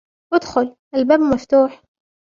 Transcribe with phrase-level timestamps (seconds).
[0.33, 1.83] ادخل, الباب مفتوح.